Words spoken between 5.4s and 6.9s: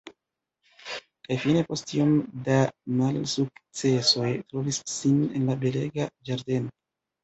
en la belega ĝardeno.